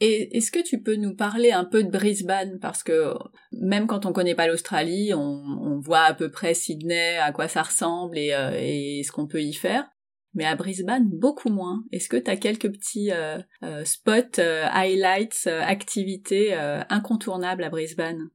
Et 0.00 0.36
est-ce 0.36 0.50
que 0.50 0.62
tu 0.62 0.82
peux 0.82 0.96
nous 0.96 1.14
parler 1.14 1.52
un 1.52 1.64
peu 1.64 1.82
de 1.82 1.90
Brisbane? 1.90 2.58
Parce 2.60 2.82
que 2.82 3.14
même 3.52 3.86
quand 3.86 4.04
on 4.04 4.12
connaît 4.12 4.34
pas 4.34 4.46
l'Australie, 4.46 5.14
on, 5.14 5.80
voit 5.80 6.02
à 6.02 6.14
peu 6.14 6.30
près 6.30 6.54
Sydney, 6.54 7.16
à 7.18 7.32
quoi 7.32 7.48
ça 7.48 7.62
ressemble 7.62 8.18
et, 8.18 8.32
euh, 8.32 8.58
et 8.58 9.02
ce 9.04 9.12
qu'on 9.12 9.26
peut 9.26 9.42
y 9.42 9.54
faire. 9.54 9.88
Mais 10.34 10.44
à 10.44 10.54
Brisbane, 10.54 11.08
beaucoup 11.08 11.48
moins. 11.48 11.84
Est-ce 11.92 12.10
que 12.10 12.16
tu 12.18 12.30
as 12.30 12.36
quelques 12.36 12.70
petits 12.70 13.10
euh, 13.10 13.38
euh, 13.62 13.84
spots, 13.86 14.38
highlights, 14.38 15.46
activités 15.46 16.54
incontournables 16.90 17.64
à 17.64 17.70
Brisbane? 17.70 18.28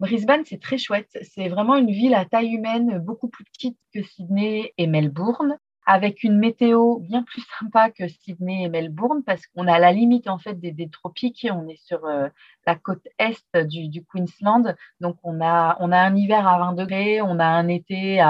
Brisbane, 0.00 0.44
c'est 0.44 0.60
très 0.60 0.78
chouette. 0.78 1.16
C'est 1.22 1.48
vraiment 1.48 1.76
une 1.76 1.90
ville 1.90 2.14
à 2.14 2.26
taille 2.26 2.52
humaine, 2.52 2.98
beaucoup 3.04 3.28
plus 3.28 3.44
petite 3.44 3.78
que 3.94 4.02
Sydney 4.02 4.74
et 4.76 4.86
Melbourne 4.86 5.56
avec 5.88 6.22
une 6.22 6.38
météo 6.38 6.98
bien 6.98 7.22
plus 7.22 7.42
sympa 7.58 7.90
que 7.90 8.06
Sydney 8.08 8.64
et 8.64 8.68
Melbourne 8.68 9.22
parce 9.24 9.46
qu'on 9.46 9.66
a 9.66 9.78
la 9.78 9.90
limite 9.90 10.28
en 10.28 10.36
fait 10.36 10.60
des, 10.60 10.90
tropiques. 10.90 11.48
On 11.50 11.66
est 11.66 11.82
sur 11.82 12.04
euh, 12.04 12.28
la 12.66 12.74
côte 12.74 13.08
est 13.18 13.56
du, 13.64 14.04
Queensland, 14.04 14.76
donc 15.00 15.16
on 15.22 15.40
a 15.40 15.78
on 15.80 15.90
a 15.90 15.98
un 15.98 16.14
hiver 16.14 16.46
à 16.46 16.58
20 16.58 16.74
degrés, 16.74 17.22
on 17.22 17.38
a 17.38 17.46
un 17.46 17.68
été 17.68 18.22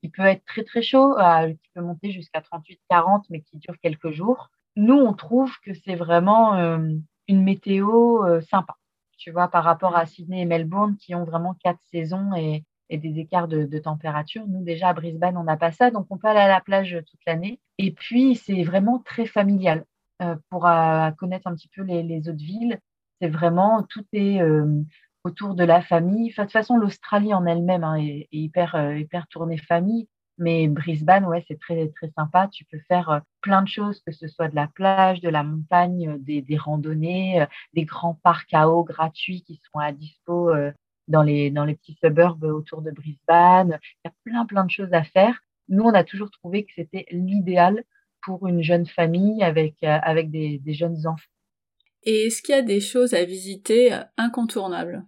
qui 0.00 0.08
peut 0.08 0.24
être 0.24 0.44
très 0.44 0.64
très 0.64 0.82
chaud, 0.82 1.14
qui 1.62 1.70
peut 1.72 1.82
monter 1.82 2.10
jusqu'à 2.10 2.40
38-40, 2.40 3.22
mais 3.30 3.42
qui 3.42 3.58
dure 3.58 3.78
quelques 3.80 4.10
jours. 4.10 4.50
Nous, 4.74 4.96
on 4.96 5.12
trouve 5.14 5.52
que 5.64 5.72
c'est 5.72 5.94
vraiment 5.94 6.56
euh, 6.56 6.78
une 7.28 7.44
météo 7.44 8.24
euh, 8.24 8.40
sympa, 8.40 8.76
tu 9.18 9.30
vois, 9.30 9.46
par 9.46 9.62
rapport 9.62 9.96
à 9.96 10.04
Sydney 10.06 10.40
et 10.40 10.46
Melbourne 10.46 10.96
qui 10.96 11.14
ont 11.14 11.24
vraiment 11.24 11.54
quatre 11.62 11.80
saisons 11.92 12.34
et, 12.34 12.64
des 12.98 13.18
écarts 13.18 13.48
de, 13.48 13.78
température. 13.78 14.46
Nous, 14.46 14.62
déjà, 14.62 14.88
à 14.88 14.92
Brisbane, 14.94 15.36
on 15.36 15.44
n'a 15.44 15.56
pas 15.56 15.72
ça, 15.72 15.90
donc 15.90 16.06
on 16.10 16.18
peut 16.18 16.28
aller 16.28 16.40
à 16.40 16.48
la 16.48 16.60
plage 16.60 16.96
toute 17.10 17.20
l'année. 17.26 17.60
Et 17.78 17.92
puis, 17.92 18.36
c'est 18.36 18.62
vraiment 18.62 18.98
très 18.98 19.26
familial. 19.26 19.84
Euh, 20.22 20.36
pour 20.48 20.66
euh, 20.66 21.10
connaître 21.12 21.48
un 21.48 21.54
petit 21.54 21.68
peu 21.74 21.82
les, 21.82 22.28
autres 22.28 22.38
villes, 22.38 22.78
c'est 23.20 23.28
vraiment, 23.28 23.82
tout 23.82 24.04
est 24.12 24.40
euh, 24.40 24.82
autour 25.24 25.54
de 25.54 25.64
la 25.64 25.82
famille. 25.82 26.30
de 26.30 26.34
toute 26.34 26.52
façon, 26.52 26.76
l'Australie 26.76 27.34
en 27.34 27.46
elle-même 27.46 27.82
hein, 27.82 27.96
est, 27.96 28.28
hyper, 28.30 28.96
hyper 28.96 29.26
tournée 29.28 29.58
famille. 29.58 30.08
Mais 30.36 30.66
Brisbane, 30.66 31.26
ouais, 31.26 31.44
c'est 31.46 31.60
très, 31.60 31.88
très 31.90 32.10
sympa. 32.16 32.48
Tu 32.48 32.64
peux 32.64 32.80
faire 32.88 33.22
plein 33.40 33.62
de 33.62 33.68
choses, 33.68 34.00
que 34.04 34.12
ce 34.12 34.26
soit 34.26 34.48
de 34.48 34.56
la 34.56 34.66
plage, 34.66 35.20
de 35.20 35.28
la 35.28 35.44
montagne, 35.44 36.16
des, 36.18 36.42
des 36.42 36.56
randonnées, 36.56 37.46
des 37.72 37.84
grands 37.84 38.18
parcs 38.22 38.52
à 38.52 38.68
eau 38.68 38.82
gratuits 38.82 39.42
qui 39.42 39.60
sont 39.72 39.78
à 39.78 39.92
dispo 39.92 40.50
dans 41.08 41.22
les, 41.22 41.50
dans 41.50 41.64
les 41.64 41.74
petits 41.74 41.96
suburbs 42.02 42.44
autour 42.44 42.82
de 42.82 42.90
Brisbane. 42.90 43.78
Il 44.04 44.08
y 44.08 44.08
a 44.08 44.12
plein, 44.24 44.46
plein 44.46 44.64
de 44.64 44.70
choses 44.70 44.92
à 44.92 45.04
faire. 45.04 45.40
Nous, 45.68 45.82
on 45.82 45.94
a 45.94 46.04
toujours 46.04 46.30
trouvé 46.30 46.64
que 46.64 46.72
c'était 46.74 47.06
l'idéal 47.10 47.84
pour 48.22 48.46
une 48.46 48.62
jeune 48.62 48.86
famille 48.86 49.42
avec, 49.42 49.76
euh, 49.82 49.98
avec 50.02 50.30
des, 50.30 50.58
des 50.58 50.74
jeunes 50.74 51.06
enfants. 51.06 51.30
Et 52.02 52.26
est-ce 52.26 52.42
qu'il 52.42 52.54
y 52.54 52.58
a 52.58 52.62
des 52.62 52.80
choses 52.80 53.14
à 53.14 53.24
visiter 53.24 53.96
incontournables? 54.16 55.04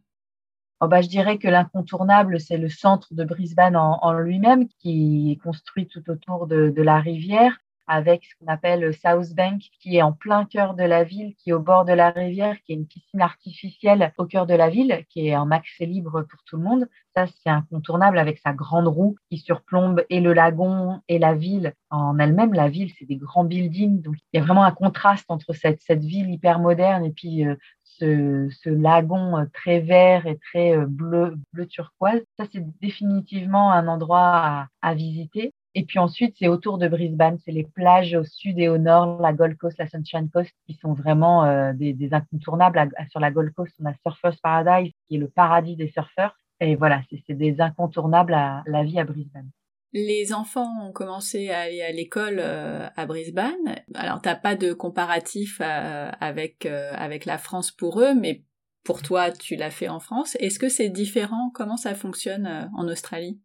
Oh 0.80 0.88
bah, 0.88 1.00
Je 1.02 1.08
dirais 1.08 1.38
que 1.38 1.48
l'incontournable, 1.48 2.40
c'est 2.40 2.58
le 2.58 2.68
centre 2.68 3.14
de 3.14 3.24
Brisbane 3.24 3.76
en, 3.76 3.98
en 4.02 4.12
lui-même, 4.12 4.68
qui 4.68 5.32
est 5.32 5.42
construit 5.42 5.86
tout 5.86 6.08
autour 6.10 6.46
de, 6.46 6.70
de 6.70 6.82
la 6.82 7.00
rivière 7.00 7.58
avec 7.86 8.24
ce 8.24 8.34
qu'on 8.38 8.52
appelle 8.52 8.92
South 8.94 9.34
Bank, 9.34 9.62
qui 9.80 9.96
est 9.96 10.02
en 10.02 10.12
plein 10.12 10.44
cœur 10.44 10.74
de 10.74 10.82
la 10.82 11.04
ville, 11.04 11.34
qui 11.36 11.50
est 11.50 11.52
au 11.52 11.60
bord 11.60 11.84
de 11.84 11.92
la 11.92 12.10
rivière, 12.10 12.56
qui 12.64 12.72
est 12.72 12.76
une 12.76 12.86
piscine 12.86 13.20
artificielle 13.20 14.12
au 14.18 14.26
cœur 14.26 14.46
de 14.46 14.54
la 14.54 14.68
ville, 14.68 15.04
qui 15.10 15.28
est 15.28 15.34
un 15.34 15.50
accès 15.50 15.86
libre 15.86 16.22
pour 16.22 16.42
tout 16.44 16.56
le 16.56 16.62
monde. 16.62 16.88
Ça, 17.14 17.26
c'est 17.26 17.50
incontournable 17.50 18.18
avec 18.18 18.38
sa 18.38 18.52
grande 18.52 18.88
roue 18.88 19.16
qui 19.30 19.38
surplombe 19.38 20.04
et 20.10 20.20
le 20.20 20.32
lagon 20.32 21.00
et 21.08 21.18
la 21.18 21.34
ville 21.34 21.74
en 21.90 22.18
elle-même. 22.18 22.52
La 22.52 22.68
ville, 22.68 22.92
c'est 22.98 23.06
des 23.06 23.16
grands 23.16 23.44
buildings. 23.44 24.02
Donc, 24.02 24.16
il 24.32 24.38
y 24.38 24.42
a 24.42 24.44
vraiment 24.44 24.64
un 24.64 24.72
contraste 24.72 25.24
entre 25.28 25.52
cette, 25.54 25.80
ville 26.04 26.30
hyper 26.30 26.58
moderne 26.58 27.04
et 27.04 27.12
puis 27.12 27.46
euh, 27.46 27.56
ce, 27.98 28.68
lagon 28.68 29.38
euh, 29.38 29.44
très 29.52 29.80
vert 29.80 30.26
et 30.26 30.38
très 30.38 30.76
euh, 30.76 30.86
bleu, 30.86 31.36
bleu 31.52 31.66
turquoise. 31.66 32.20
Ça, 32.38 32.44
c'est 32.52 32.64
définitivement 32.80 33.72
un 33.72 33.88
endroit 33.88 34.68
à 34.82 34.94
visiter. 34.94 35.52
Et 35.78 35.84
puis 35.84 35.98
ensuite, 35.98 36.36
c'est 36.38 36.48
autour 36.48 36.78
de 36.78 36.88
Brisbane, 36.88 37.38
c'est 37.44 37.52
les 37.52 37.64
plages 37.64 38.14
au 38.14 38.24
sud 38.24 38.58
et 38.58 38.66
au 38.66 38.78
nord, 38.78 39.20
la 39.20 39.34
Gold 39.34 39.58
Coast, 39.58 39.76
la 39.78 39.86
Sunshine 39.86 40.30
Coast, 40.30 40.50
qui 40.66 40.72
sont 40.80 40.94
vraiment 40.94 41.44
euh, 41.44 41.74
des, 41.74 42.08
incontournables. 42.12 42.88
sur 43.10 43.20
la 43.20 43.30
Gold 43.30 43.52
Coast, 43.52 43.74
on 43.78 43.84
a 43.84 43.92
Surfers 44.00 44.40
Paradise, 44.42 44.90
qui 45.06 45.16
est 45.16 45.18
le 45.18 45.28
paradis 45.28 45.76
des 45.76 45.90
surfeurs. 45.90 46.34
Et 46.60 46.76
voilà, 46.76 47.02
c'est 47.10 47.34
des 47.34 47.60
incontournables 47.60 48.32
à 48.32 48.62
la 48.66 48.84
vie 48.84 48.98
à 48.98 49.04
Brisbane. 49.04 49.50
Les 49.92 50.32
enfants 50.32 50.88
ont 50.88 50.92
commencé 50.92 51.50
à 51.50 51.60
aller 51.60 51.82
à 51.82 51.92
l'école 51.92 52.38
euh, 52.38 52.88
à 52.96 53.04
Brisbane. 53.04 53.76
Alors, 53.94 54.22
t'as 54.22 54.34
pas 54.34 54.56
de 54.56 54.72
comparatif 54.72 55.60
euh, 55.60 56.10
avec 56.20 56.64
avec 56.64 57.26
la 57.26 57.36
France 57.36 57.70
pour 57.70 58.00
eux, 58.00 58.14
mais 58.14 58.44
pour 58.82 59.02
toi, 59.02 59.30
tu 59.30 59.56
l'as 59.56 59.70
fait 59.70 59.88
en 59.88 60.00
France. 60.00 60.38
Est-ce 60.40 60.58
que 60.58 60.70
c'est 60.70 60.88
différent? 60.88 61.50
Comment 61.52 61.76
ça 61.76 61.94
fonctionne 61.94 62.70
en 62.74 62.88
Australie? 62.88 63.38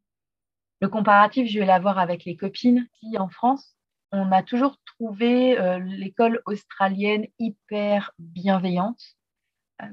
Le 0.82 0.90
comparatif, 0.90 1.48
je 1.48 1.60
vais 1.60 1.66
l'avoir 1.66 2.00
avec 2.00 2.26
les 2.26 2.36
copines. 2.36 2.88
Si 3.00 3.18
en 3.18 3.30
France, 3.30 3.76
on 4.12 4.32
a 4.32 4.42
toujours 4.42 4.78
trouvé 4.86 5.58
euh, 5.60 5.78
l'école 5.80 6.42
australienne 6.46 7.28
hyper 7.40 8.12
bienveillante. 8.18 9.02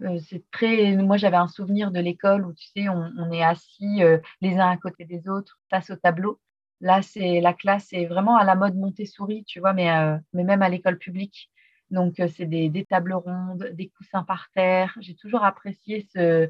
Euh, 0.02 0.18
c'est 0.28 0.50
très. 0.50 0.96
Moi, 0.96 1.18
j'avais 1.18 1.36
un 1.36 1.46
souvenir 1.46 1.90
de 1.90 2.00
l'école 2.00 2.46
où 2.46 2.54
tu 2.54 2.66
sais, 2.68 2.88
on, 2.88 3.32
est 3.32 3.42
assis 3.42 4.02
euh, 4.02 4.18
les 4.40 4.56
uns 4.56 4.70
à 4.70 4.76
côté 4.78 5.04
des 5.04 5.28
autres 5.28 5.60
face 5.70 5.90
au 5.90 5.96
tableau. 5.96 6.40
Là, 6.80 7.02
c'est 7.02 7.40
la 7.40 7.52
classe 7.52 7.92
est 7.92 8.06
vraiment 8.06 8.36
à 8.36 8.44
la 8.44 8.54
mode 8.54 8.76
Montessori, 8.76 9.44
tu 9.44 9.60
vois, 9.60 9.72
mais, 9.72 9.90
même 10.32 10.62
à 10.62 10.68
l'école 10.68 10.98
publique. 10.98 11.50
Donc, 11.90 12.14
c'est 12.36 12.46
des, 12.46 12.86
tables 12.88 13.14
rondes, 13.14 13.70
des 13.72 13.88
coussins 13.88 14.22
par 14.22 14.48
terre. 14.54 14.96
J'ai 15.00 15.16
toujours 15.16 15.44
apprécié 15.44 16.06
ce, 16.14 16.48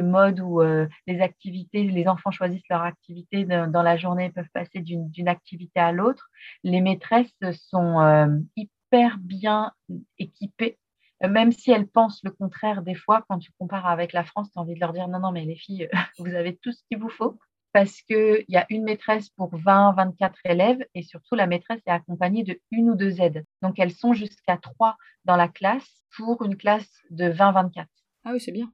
mode 0.00 0.40
où 0.40 0.60
euh, 0.60 0.86
les 1.06 1.20
activités, 1.20 1.84
les 1.84 2.08
enfants 2.08 2.30
choisissent 2.30 2.68
leur 2.70 2.82
activité 2.82 3.44
dans 3.44 3.82
la 3.82 3.96
journée, 3.96 4.30
peuvent 4.30 4.50
passer 4.52 4.80
d'une 4.80 5.28
activité 5.28 5.80
à 5.80 5.92
l'autre. 5.92 6.28
Les 6.62 6.80
maîtresses 6.80 7.34
sont 7.52 8.00
euh, 8.00 8.26
hyper 8.56 9.18
bien 9.18 9.72
équipées, 10.18 10.78
même 11.22 11.52
si 11.52 11.70
elles 11.70 11.88
pensent 11.88 12.20
le 12.24 12.30
contraire 12.30 12.82
des 12.82 12.94
fois. 12.94 13.24
Quand 13.28 13.38
tu 13.38 13.50
compares 13.58 13.86
avec 13.86 14.12
la 14.12 14.24
France, 14.24 14.50
tu 14.52 14.58
as 14.58 14.62
envie 14.62 14.74
de 14.74 14.80
leur 14.80 14.92
dire 14.92 15.08
non, 15.08 15.20
non, 15.20 15.32
mais 15.32 15.44
les 15.44 15.56
filles, 15.56 15.88
vous 16.18 16.34
avez 16.34 16.56
tout 16.56 16.72
ce 16.72 16.82
qu'il 16.88 16.98
vous 16.98 17.10
faut 17.10 17.38
parce 17.76 18.00
qu'il 18.00 18.46
y 18.48 18.56
a 18.56 18.64
une 18.70 18.84
maîtresse 18.84 19.28
pour 19.28 19.54
20, 19.54 19.92
24 19.92 20.38
élèves 20.44 20.82
et 20.94 21.02
surtout 21.02 21.34
la 21.34 21.46
maîtresse 21.46 21.82
est 21.86 21.90
accompagnée 21.90 22.42
de 22.42 22.58
une 22.70 22.88
ou 22.88 22.94
deux 22.94 23.20
aides. 23.20 23.44
Donc 23.60 23.78
elles 23.78 23.92
sont 23.92 24.14
jusqu'à 24.14 24.56
trois 24.56 24.96
dans 25.26 25.36
la 25.36 25.48
classe 25.48 26.02
pour 26.16 26.42
une 26.42 26.56
classe 26.56 27.02
de 27.10 27.28
20, 27.28 27.52
24. 27.52 27.86
Ah 28.24 28.30
oui, 28.32 28.40
c'est 28.40 28.50
bien. 28.50 28.72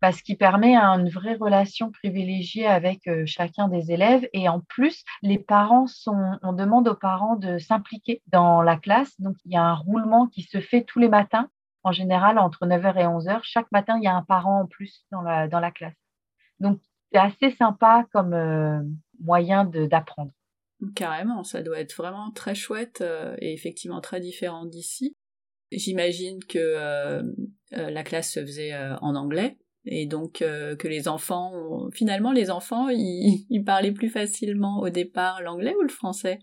Bah, 0.00 0.12
ce 0.12 0.22
qui 0.22 0.36
permet 0.36 0.76
une 0.76 1.08
vraie 1.08 1.34
relation 1.34 1.90
privilégiée 1.90 2.66
avec 2.66 3.08
euh, 3.08 3.24
chacun 3.26 3.66
des 3.66 3.90
élèves. 3.90 4.28
Et 4.32 4.48
en 4.48 4.60
plus, 4.60 5.04
les 5.22 5.40
parents 5.40 5.88
sont, 5.88 6.38
on 6.42 6.52
demande 6.52 6.86
aux 6.86 6.94
parents 6.94 7.34
de 7.34 7.58
s'impliquer 7.58 8.22
dans 8.28 8.62
la 8.62 8.76
classe. 8.76 9.20
Donc, 9.20 9.36
il 9.44 9.52
y 9.52 9.56
a 9.56 9.62
un 9.62 9.74
roulement 9.74 10.28
qui 10.28 10.42
se 10.42 10.60
fait 10.60 10.84
tous 10.84 11.00
les 11.00 11.08
matins, 11.08 11.50
en 11.82 11.90
général 11.90 12.38
entre 12.38 12.64
9h 12.64 12.96
et 12.96 13.06
11h. 13.06 13.40
Chaque 13.42 13.70
matin, 13.72 13.96
il 13.98 14.04
y 14.04 14.06
a 14.06 14.14
un 14.14 14.22
parent 14.22 14.60
en 14.60 14.66
plus 14.66 15.04
dans 15.10 15.20
la, 15.20 15.48
dans 15.48 15.58
la 15.58 15.72
classe. 15.72 15.96
Donc, 16.60 16.80
c'est 17.10 17.18
assez 17.18 17.50
sympa 17.56 18.06
comme 18.12 18.34
euh, 18.34 18.80
moyen 19.18 19.64
d'apprendre. 19.64 20.30
Carrément, 20.94 21.42
ça 21.42 21.60
doit 21.60 21.80
être 21.80 21.96
vraiment 21.96 22.30
très 22.30 22.54
chouette 22.54 23.00
euh, 23.00 23.34
et 23.40 23.52
effectivement 23.52 24.00
très 24.00 24.20
différent 24.20 24.64
d'ici. 24.64 25.16
J'imagine 25.72 26.38
que 26.44 27.20
la 27.72 28.02
classe 28.02 28.32
se 28.32 28.40
faisait 28.40 28.74
en 29.02 29.14
anglais 29.16 29.58
et 29.84 30.06
donc 30.06 30.42
euh, 30.42 30.76
que 30.76 30.88
les 30.88 31.08
enfants, 31.08 31.88
finalement 31.92 32.32
les 32.32 32.50
enfants, 32.50 32.88
ils, 32.90 33.64
parlaient 33.64 33.92
plus 33.92 34.10
facilement 34.10 34.80
au 34.80 34.90
départ 34.90 35.42
l'anglais 35.42 35.74
ou 35.78 35.82
le 35.82 35.88
français? 35.88 36.40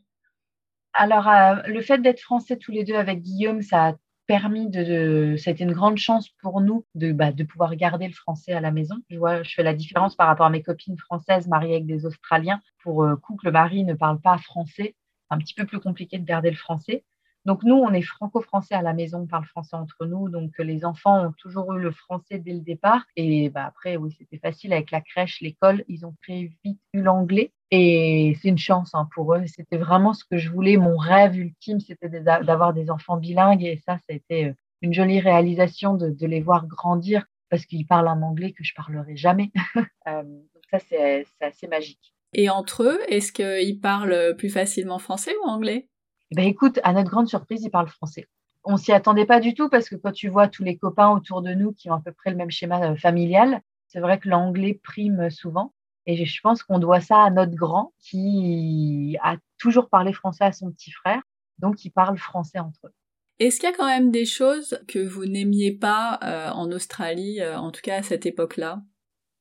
Alors 0.93 1.27
euh, 1.27 1.55
le 1.67 1.81
fait 1.81 1.99
d'être 1.99 2.21
français 2.21 2.57
tous 2.57 2.71
les 2.71 2.83
deux 2.83 2.95
avec 2.95 3.21
Guillaume, 3.21 3.61
ça 3.61 3.87
a 3.89 3.93
permis 4.27 4.69
de, 4.69 5.35
ça 5.37 5.51
a 5.51 5.53
été 5.53 5.63
une 5.63 5.73
grande 5.73 5.97
chance 5.97 6.29
pour 6.41 6.61
nous 6.61 6.85
de, 6.95 7.11
bah, 7.11 7.31
de 7.31 7.43
pouvoir 7.43 7.75
garder 7.75 8.07
le 8.07 8.13
français 8.13 8.53
à 8.53 8.61
la 8.61 8.71
maison. 8.71 8.95
Je 9.09 9.17
vois, 9.17 9.43
je 9.43 9.53
fais 9.53 9.63
la 9.63 9.73
différence 9.73 10.15
par 10.15 10.27
rapport 10.27 10.47
à 10.47 10.49
mes 10.49 10.63
copines 10.63 10.97
françaises 10.97 11.47
mariées 11.47 11.75
avec 11.75 11.85
des 11.85 12.05
Australiens. 12.05 12.61
Pour 12.81 13.03
euh, 13.03 13.15
coup 13.15 13.37
le 13.43 13.51
mari 13.51 13.83
ne 13.83 13.93
parle 13.93 14.19
pas 14.19 14.37
français, 14.37 14.95
un 15.29 15.37
petit 15.37 15.53
peu 15.53 15.65
plus 15.65 15.79
compliqué 15.79 16.17
de 16.17 16.25
garder 16.25 16.49
le 16.49 16.55
français. 16.55 17.03
Donc 17.45 17.63
nous, 17.63 17.75
on 17.75 17.93
est 17.93 18.01
franco-français 18.01 18.73
à 18.73 18.81
la 18.81 18.93
maison, 18.93 19.19
on 19.19 19.27
parle 19.27 19.45
français 19.45 19.75
entre 19.75 20.05
nous. 20.05 20.29
Donc 20.29 20.57
les 20.57 20.83
enfants 20.83 21.27
ont 21.27 21.31
toujours 21.33 21.73
eu 21.73 21.79
le 21.79 21.91
français 21.91 22.39
dès 22.39 22.53
le 22.53 22.61
départ. 22.61 23.05
Et 23.15 23.49
bah, 23.49 23.65
après, 23.65 23.97
oui, 23.97 24.11
c'était 24.17 24.39
facile 24.39 24.73
avec 24.73 24.89
la 24.89 25.01
crèche, 25.01 25.41
l'école. 25.41 25.83
Ils 25.87 26.05
ont 26.05 26.15
très 26.23 26.51
vite 26.63 26.79
eu 26.93 27.01
l'anglais. 27.01 27.51
Et 27.69 28.35
c'est 28.41 28.49
une 28.49 28.57
chance 28.57 28.91
hein, 28.93 29.07
pour 29.13 29.35
eux. 29.35 29.43
C'était 29.45 29.77
vraiment 29.77 30.13
ce 30.13 30.23
que 30.25 30.37
je 30.37 30.49
voulais. 30.49 30.77
Mon 30.77 30.97
rêve 30.97 31.37
ultime, 31.37 31.79
c'était 31.79 32.09
d'avoir 32.09 32.73
des 32.73 32.89
enfants 32.89 33.17
bilingues. 33.17 33.63
Et 33.63 33.77
ça, 33.77 33.97
ça 33.97 34.05
a 34.09 34.13
été 34.13 34.45
euh, 34.45 34.53
une 34.81 34.93
jolie 34.93 35.19
réalisation 35.19 35.93
de, 35.93 36.25
les 36.25 36.41
voir 36.41 36.65
grandir 36.65 37.25
parce 37.49 37.65
qu'ils 37.65 37.85
parlent 37.85 38.07
un 38.07 38.23
anglais 38.23 38.53
que 38.53 38.63
je 38.63 38.73
parlerai 38.75 39.15
jamais. 39.15 39.51
Euh, 40.07 40.21
donc 40.21 40.63
ça, 40.69 40.77
c'est 40.77 41.25
assez 41.41 41.67
magique. 41.67 42.13
Et 42.33 42.47
entre 42.51 42.83
eux, 42.83 42.99
est-ce 43.07 43.31
qu'ils 43.31 43.79
parlent 43.79 44.35
plus 44.37 44.51
facilement 44.51 44.99
français 44.99 45.31
ou 45.43 45.47
anglais? 45.47 45.87
Eh 46.31 46.35
ben, 46.35 46.45
écoute, 46.45 46.79
à 46.83 46.93
notre 46.93 47.09
grande 47.09 47.27
surprise, 47.27 47.63
ils 47.63 47.69
parlent 47.69 47.87
français. 47.87 48.27
on 48.63 48.77
s'y 48.77 48.91
attendait 48.91 49.25
pas 49.25 49.39
du 49.39 49.53
tout 49.53 49.69
parce 49.69 49.89
que 49.89 49.95
quand 49.95 50.11
tu 50.11 50.27
vois 50.27 50.47
tous 50.47 50.63
les 50.63 50.77
copains 50.77 51.09
autour 51.09 51.41
de 51.41 51.53
nous 51.53 51.71
qui 51.73 51.89
ont 51.89 51.93
à 51.93 52.01
peu 52.01 52.11
près 52.11 52.31
le 52.31 52.37
même 52.37 52.51
schéma 52.51 52.91
euh, 52.91 52.95
familial, 52.95 53.61
c'est 53.87 53.99
vrai 53.99 54.19
que 54.19 54.27
l'anglais 54.27 54.79
prime 54.83 55.29
souvent. 55.29 55.73
Et 56.07 56.25
je 56.25 56.41
pense 56.41 56.63
qu'on 56.63 56.79
doit 56.79 57.01
ça 57.01 57.23
à 57.23 57.29
notre 57.29 57.55
grand 57.55 57.93
qui 57.99 59.17
a 59.23 59.37
toujours 59.57 59.89
parlé 59.89 60.13
français 60.13 60.43
à 60.45 60.51
son 60.51 60.71
petit 60.71 60.91
frère, 60.91 61.21
donc 61.59 61.83
ils 61.85 61.91
parlent 61.91 62.17
français 62.17 62.59
entre 62.59 62.87
eux. 62.87 62.93
Est-ce 63.39 63.59
qu'il 63.59 63.69
y 63.69 63.73
a 63.73 63.75
quand 63.75 63.87
même 63.87 64.11
des 64.11 64.25
choses 64.25 64.79
que 64.87 64.99
vous 64.99 65.25
n'aimiez 65.25 65.73
pas 65.73 66.19
euh, 66.23 66.49
en 66.51 66.71
Australie, 66.71 67.41
euh, 67.41 67.57
en 67.57 67.71
tout 67.71 67.81
cas 67.81 67.97
à 67.97 68.03
cette 68.03 68.25
époque-là? 68.25 68.81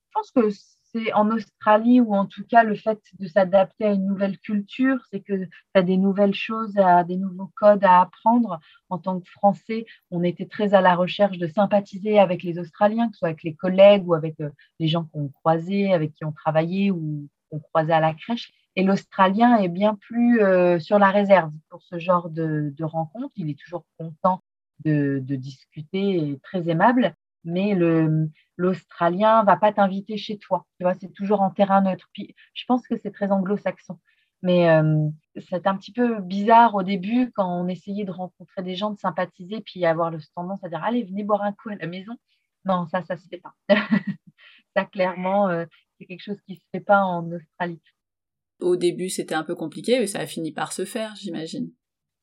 Je 0.08 0.12
pense 0.12 0.30
que 0.32 0.50
c'est 0.94 1.12
en 1.12 1.30
Australie 1.30 2.00
ou 2.00 2.14
en 2.14 2.26
tout 2.26 2.44
cas 2.44 2.62
le 2.62 2.76
fait 2.76 3.00
de 3.18 3.26
s'adapter 3.26 3.84
à 3.84 3.92
une 3.92 4.06
nouvelle 4.06 4.38
culture, 4.38 4.98
c'est 5.10 5.20
que 5.20 5.44
tu 5.44 5.50
as 5.74 5.82
des 5.82 5.96
nouvelles 5.96 6.34
choses, 6.34 6.74
des 7.06 7.16
nouveaux 7.16 7.50
codes 7.56 7.84
à 7.84 8.00
apprendre. 8.00 8.60
En 8.88 8.98
tant 8.98 9.20
que 9.20 9.28
Français, 9.28 9.86
on 10.10 10.22
était 10.22 10.46
très 10.46 10.72
à 10.74 10.80
la 10.80 10.94
recherche 10.94 11.38
de 11.38 11.48
sympathiser 11.48 12.18
avec 12.18 12.42
les 12.42 12.58
Australiens, 12.58 13.08
que 13.08 13.14
ce 13.14 13.18
soit 13.20 13.28
avec 13.28 13.42
les 13.42 13.54
collègues 13.54 14.06
ou 14.06 14.14
avec 14.14 14.40
euh, 14.40 14.50
les 14.78 14.86
gens 14.86 15.04
qu'on 15.04 15.28
croisait, 15.28 15.92
avec 15.92 16.14
qui 16.14 16.24
on 16.24 16.32
travaillait 16.32 16.90
ou 16.90 17.28
qu'on 17.50 17.58
croisait 17.58 17.92
à 17.92 18.00
la 18.00 18.14
crèche. 18.14 18.52
Et 18.76 18.84
l'Australien 18.84 19.56
est 19.56 19.68
bien 19.68 19.96
plus 19.96 20.40
euh, 20.42 20.78
sur 20.78 20.98
la 20.98 21.10
réserve 21.10 21.52
pour 21.70 21.82
ce 21.82 21.98
genre 21.98 22.30
de, 22.30 22.72
de 22.76 22.84
rencontre. 22.84 23.32
Il 23.36 23.50
est 23.50 23.58
toujours 23.58 23.84
content 23.98 24.42
de 24.84 25.18
discuter 25.36 26.16
et 26.16 26.40
très 26.42 26.68
aimable 26.68 27.14
mais 27.44 27.74
le 27.74 28.28
l'Australien 28.56 29.44
va 29.44 29.56
pas 29.56 29.72
t'inviter 29.72 30.16
chez 30.16 30.38
toi. 30.38 30.66
Tu 30.78 30.84
vois, 30.84 30.94
c'est 30.94 31.12
toujours 31.12 31.40
en 31.40 31.50
terrain 31.50 31.82
neutre. 31.82 32.08
Puis, 32.12 32.34
je 32.54 32.64
pense 32.66 32.86
que 32.86 32.96
c'est 32.96 33.10
très 33.10 33.32
anglo-saxon. 33.32 33.98
Mais 34.42 34.68
euh, 34.68 35.08
c'est 35.48 35.66
un 35.66 35.76
petit 35.76 35.92
peu 35.92 36.20
bizarre 36.20 36.74
au 36.74 36.82
début 36.82 37.32
quand 37.34 37.62
on 37.62 37.66
essayait 37.66 38.04
de 38.04 38.10
rencontrer 38.10 38.62
des 38.62 38.76
gens, 38.76 38.90
de 38.90 38.98
sympathiser, 38.98 39.62
puis 39.62 39.84
avoir 39.86 40.10
le 40.10 40.18
tendance 40.34 40.62
à 40.62 40.68
dire 40.68 40.84
allez, 40.84 41.02
venez 41.02 41.24
boire 41.24 41.42
un 41.42 41.52
coup 41.52 41.70
à 41.70 41.76
la 41.76 41.86
maison. 41.86 42.12
Non, 42.66 42.86
ça, 42.86 43.02
ça 43.02 43.16
se 43.16 43.26
fait 43.28 43.40
pas. 43.40 43.54
ça, 44.76 44.84
clairement, 44.84 45.48
euh, 45.48 45.64
c'est 45.98 46.06
quelque 46.06 46.22
chose 46.22 46.40
qui 46.46 46.56
se 46.56 46.64
fait 46.72 46.80
pas 46.80 47.02
en 47.02 47.30
Australie. 47.32 47.80
Au 48.60 48.76
début, 48.76 49.08
c'était 49.08 49.34
un 49.34 49.44
peu 49.44 49.54
compliqué, 49.54 49.98
mais 49.98 50.06
ça 50.06 50.20
a 50.20 50.26
fini 50.26 50.52
par 50.52 50.72
se 50.72 50.84
faire, 50.84 51.14
j'imagine. 51.16 51.72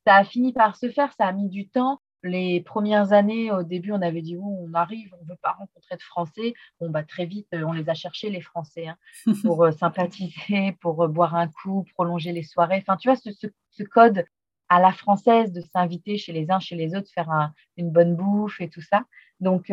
Ça 0.05 0.15
a 0.15 0.23
fini 0.23 0.53
par 0.53 0.77
se 0.77 0.89
faire, 0.89 1.13
ça 1.13 1.27
a 1.27 1.33
mis 1.33 1.49
du 1.49 1.69
temps 1.69 2.00
les 2.23 2.61
premières 2.61 3.13
années, 3.13 3.51
au 3.51 3.63
début, 3.63 3.91
on 3.91 4.01
avait 4.01 4.21
dit 4.21 4.37
on 4.37 4.73
arrive, 4.73 5.13
on 5.19 5.23
ne 5.23 5.29
veut 5.29 5.39
pas 5.41 5.53
rencontrer 5.53 5.95
de 5.95 6.01
Français. 6.01 6.53
Bon, 6.79 6.89
bah, 6.89 7.03
très 7.03 7.25
vite, 7.25 7.47
euh, 7.53 7.63
on 7.63 7.73
les 7.73 7.89
a 7.89 7.93
cherchés, 7.93 8.29
les 8.29 8.41
Français, 8.41 8.87
hein, 8.87 8.97
pour 9.43 9.63
euh, 9.63 9.71
sympathiser, 9.71 10.73
pour 10.81 11.03
euh, 11.03 11.07
boire 11.07 11.35
un 11.35 11.47
coup, 11.47 11.85
prolonger 11.93 12.31
les 12.31 12.43
soirées. 12.43 12.77
Enfin, 12.77 12.97
tu 12.97 13.09
vois, 13.09 13.17
ce, 13.17 13.83
code 13.83 14.25
à 14.69 14.79
la 14.79 14.91
française 14.91 15.51
de 15.51 15.61
s'inviter 15.61 16.17
chez 16.17 16.31
les 16.31 16.51
uns, 16.51 16.59
chez 16.59 16.75
les 16.75 16.95
autres, 16.95 17.09
faire 17.13 17.51
une 17.77 17.91
bonne 17.91 18.15
bouffe 18.15 18.61
et 18.61 18.69
tout 18.69 18.81
ça. 18.81 19.03
Donc, 19.39 19.65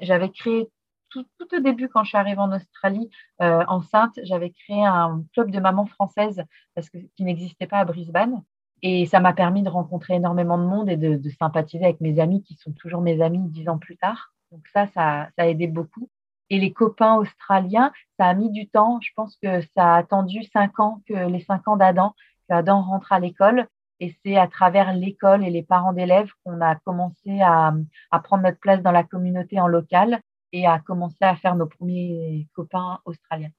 j'avais 0.00 0.30
créé 0.30 0.70
tout, 1.10 1.26
au 1.52 1.60
début, 1.60 1.88
quand 1.88 2.04
je 2.04 2.10
suis 2.10 2.16
arrivée 2.16 2.38
en 2.38 2.52
Australie, 2.52 3.10
enceinte, 3.38 4.18
j'avais 4.22 4.50
créé 4.50 4.82
un 4.82 5.24
club 5.34 5.50
de 5.50 5.60
mamans 5.60 5.84
françaises 5.84 6.42
parce 6.74 6.88
que, 6.88 6.96
qui 7.16 7.24
n'existait 7.24 7.66
pas 7.66 7.80
à 7.80 7.84
Brisbane. 7.84 8.42
Et 8.82 9.06
ça 9.06 9.20
m'a 9.20 9.32
permis 9.32 9.62
de 9.62 9.68
rencontrer 9.68 10.14
énormément 10.14 10.58
de 10.58 10.64
monde 10.64 10.90
et 10.90 10.96
de, 10.96 11.30
sympathiser 11.30 11.84
avec 11.84 12.00
mes 12.00 12.20
amis 12.20 12.42
qui 12.42 12.54
sont 12.54 12.72
toujours 12.72 13.00
mes 13.00 13.22
amis 13.22 13.40
dix 13.48 13.68
ans 13.68 13.78
plus 13.78 13.96
tard. 13.96 14.32
Donc 14.52 14.66
ça, 14.72 14.86
ça, 14.88 15.28
a 15.36 15.46
aidé 15.48 15.66
beaucoup. 15.66 16.08
Et 16.50 16.60
les 16.60 16.72
copains 16.72 17.16
australiens, 17.16 17.92
ça 18.18 18.26
a 18.26 18.34
mis 18.34 18.50
du 18.50 18.68
temps. 18.68 19.00
Je 19.00 19.10
pense 19.16 19.36
que 19.42 19.60
ça 19.74 19.94
a 19.94 19.98
attendu 19.98 20.44
cinq 20.52 20.78
ans, 20.78 21.02
que 21.08 21.14
les 21.14 21.40
cinq 21.40 21.66
ans 21.66 21.76
d'Adam, 21.76 22.14
qu'Adam 22.48 22.82
rentre 22.82 23.12
à 23.12 23.18
l'école. 23.18 23.66
Et 23.98 24.14
c'est 24.22 24.36
à 24.36 24.46
travers 24.46 24.92
l'école 24.92 25.42
et 25.42 25.50
les 25.50 25.62
parents 25.62 25.94
d'élèves 25.94 26.30
qu'on 26.44 26.60
a 26.60 26.76
commencé 26.76 27.40
à, 27.40 27.74
à, 28.10 28.20
prendre 28.20 28.42
notre 28.42 28.60
place 28.60 28.82
dans 28.82 28.92
la 28.92 29.04
communauté 29.04 29.58
en 29.58 29.66
local 29.66 30.20
et 30.52 30.66
à 30.66 30.78
commencer 30.78 31.16
à 31.22 31.34
faire 31.34 31.56
nos 31.56 31.66
premiers 31.66 32.46
copains 32.54 33.00
australiens. 33.06 33.50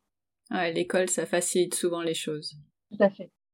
Ouais, 0.51 0.71
l'école, 0.71 1.09
ça 1.09 1.25
facilite 1.25 1.73
souvent 1.73 2.01
les 2.01 2.13
choses. 2.13 2.55
Tout 2.91 3.03
à 3.03 3.09
fait. 3.09 3.31